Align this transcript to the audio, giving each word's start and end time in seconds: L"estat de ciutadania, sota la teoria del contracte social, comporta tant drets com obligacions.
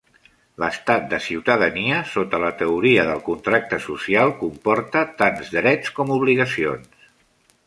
L"estat 0.61 1.03
de 1.11 1.19
ciutadania, 1.25 1.99
sota 2.13 2.39
la 2.45 2.49
teoria 2.63 3.05
del 3.11 3.23
contracte 3.29 3.81
social, 3.87 4.35
comporta 4.43 5.07
tant 5.23 5.41
drets 5.55 5.97
com 6.01 6.19
obligacions. 6.21 7.11